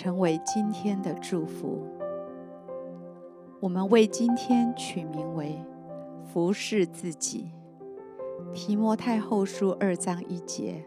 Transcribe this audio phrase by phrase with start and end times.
[0.00, 1.84] 成为今天的祝福。
[3.58, 5.60] 我们为今天取名为
[6.22, 7.50] “服侍自己”。
[8.54, 10.84] 提摩太后书二章一节：“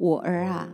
[0.00, 0.72] 我儿啊，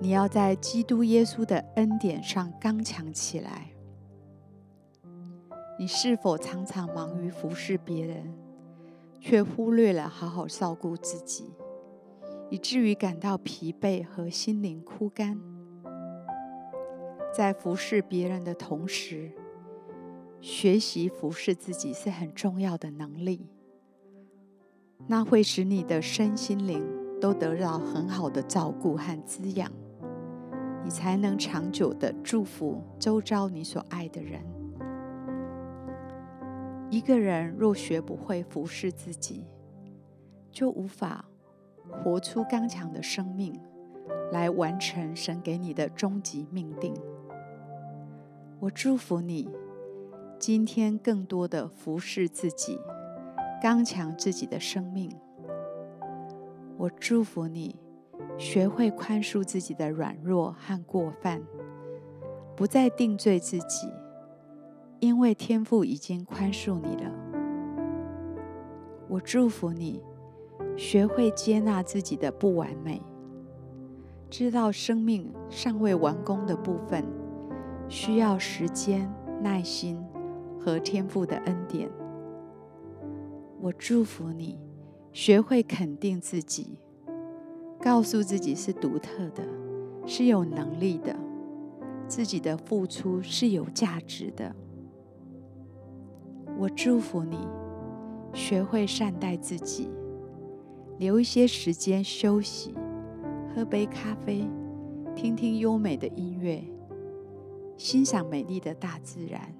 [0.00, 3.72] 你要在基督耶稣的恩典上刚强起来。”
[5.78, 8.32] 你是否常常忙于服侍别人，
[9.20, 11.52] 却忽略了好好照顾自己，
[12.48, 15.38] 以至于感到疲惫和心灵枯干？
[17.36, 19.32] 在服侍别人的同时，
[20.40, 23.48] 学习服侍自己是很重要的能力。
[25.08, 26.86] 那会使你的身心灵
[27.20, 29.68] 都得到很好的照顾和滋养，
[30.84, 34.40] 你才能长久的祝福周遭你所爱的人。
[36.88, 39.44] 一个人若学不会服侍自己，
[40.52, 41.24] 就无法
[41.90, 43.60] 活出刚强的生命，
[44.30, 46.94] 来完成神给你的终极命定。
[48.60, 49.50] 我祝福你，
[50.38, 52.78] 今天更多的服侍自己，
[53.60, 55.10] 刚强自己的生命。
[56.78, 57.76] 我祝福你，
[58.38, 61.42] 学会宽恕自己的软弱和过犯，
[62.56, 63.88] 不再定罪自己，
[65.00, 67.10] 因为天父已经宽恕你了。
[69.08, 70.02] 我祝福你，
[70.76, 73.02] 学会接纳自己的不完美，
[74.30, 77.04] 知道生命尚未完工的部分。
[77.88, 79.98] 需要时间、耐心
[80.58, 81.88] 和天赋的恩典。
[83.60, 84.58] 我祝福你，
[85.12, 86.78] 学会肯定自己，
[87.80, 89.42] 告诉自己是独特的，
[90.06, 91.16] 是有能力的，
[92.08, 94.54] 自己的付出是有价值的。
[96.58, 97.38] 我祝福你，
[98.32, 99.90] 学会善待自己，
[100.98, 102.74] 留一些时间休息，
[103.54, 104.46] 喝杯咖啡，
[105.14, 106.62] 听听优美的音乐。
[107.76, 109.54] 欣赏美丽的大自然。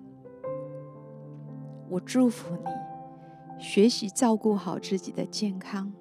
[1.88, 5.92] 我祝福你，学习照顾好自己的健康，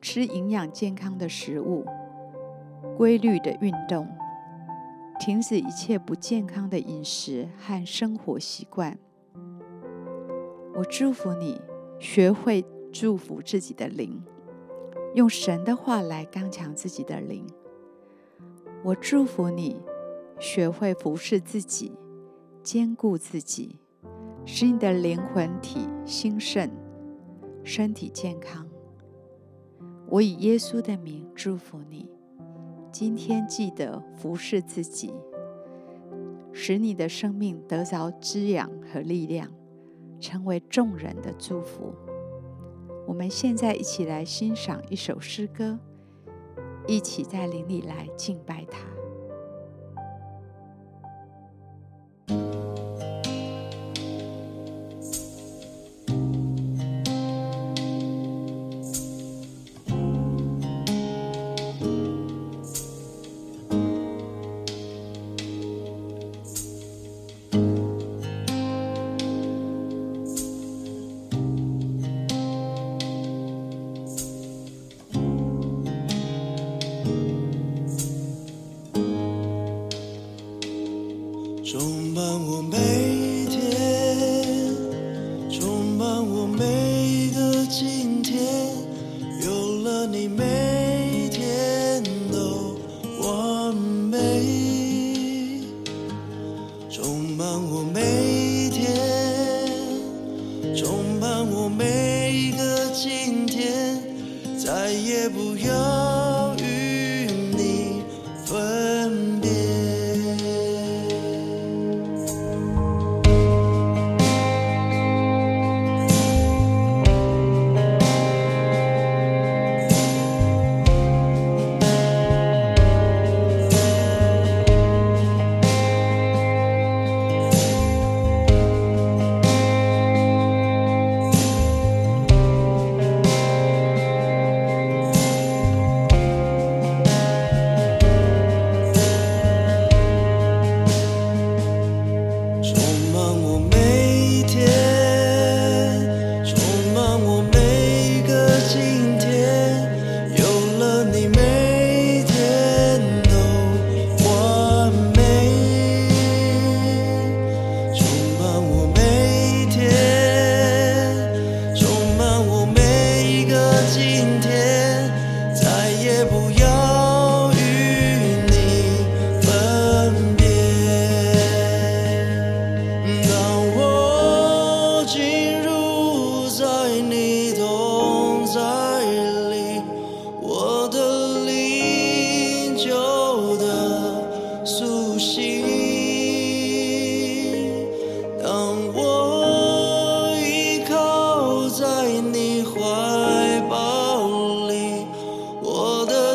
[0.00, 1.84] 吃营养健康的食物，
[2.96, 4.08] 规律的运动，
[5.18, 8.98] 停止一切不健康的饮食和生活习惯。
[10.74, 11.60] 我祝福你，
[11.98, 14.22] 学会祝福自己的灵，
[15.14, 17.46] 用神的话来刚强自己的灵。
[18.82, 19.80] 我祝福你。
[20.40, 21.92] 学会服侍自己，
[22.62, 23.78] 坚固自己，
[24.46, 26.70] 使你的灵魂体兴盛，
[27.62, 28.66] 身体健康。
[30.08, 32.08] 我以耶稣的名祝福你，
[32.90, 35.12] 今天记得服侍自己，
[36.52, 39.46] 使你的生命得着滋养和力量，
[40.18, 41.94] 成为众人的祝福。
[43.06, 45.78] 我们现在一起来欣赏一首诗歌，
[46.86, 48.64] 一起在灵里来敬拜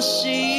[0.01, 0.54] see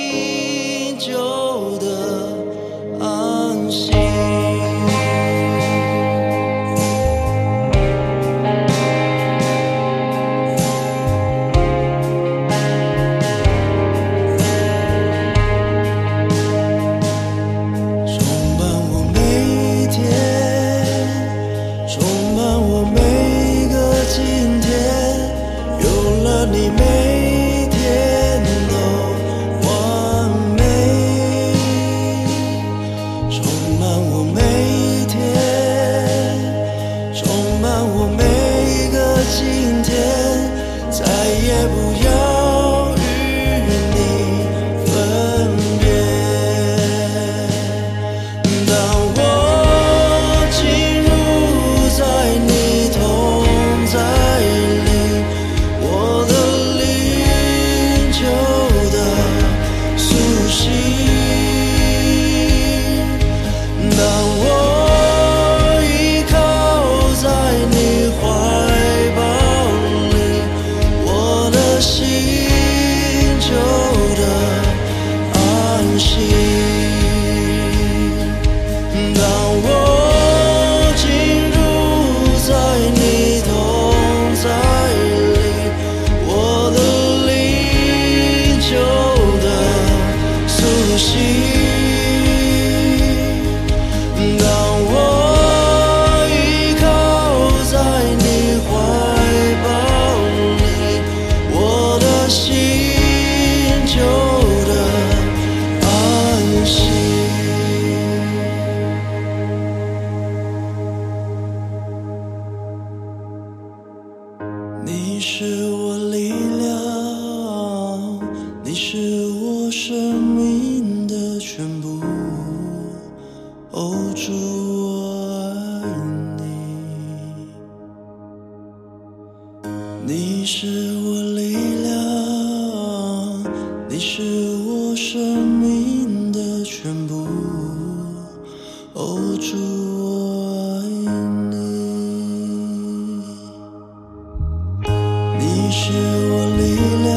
[145.69, 146.63] 你是我力
[147.03, 147.11] 量，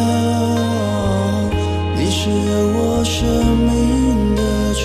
[1.96, 2.32] 你是
[2.74, 3.22] 我生
[3.60, 4.42] 命的
[4.74, 4.82] 全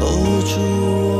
[0.46, 1.11] 主。